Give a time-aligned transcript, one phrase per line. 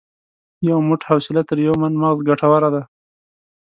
[0.69, 2.81] یو موټ حوصله تر یو من مغز ګټوره ده.